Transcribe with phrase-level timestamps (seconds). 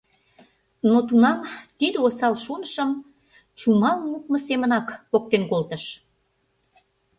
[0.89, 1.39] Но тунам
[1.77, 2.91] тиде осал шонышым
[3.59, 5.83] чумал лукмо семынак поктен колтыш.